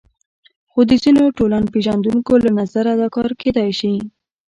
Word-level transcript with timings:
خو 0.69 0.79
د 0.89 0.91
ځینو 1.03 1.23
ټولنپېژندونکو 1.37 2.33
له 2.43 2.51
نظره 2.59 2.91
دا 3.01 3.07
کار 3.15 3.31
کېدای 3.41 3.69
شي. 3.79 3.93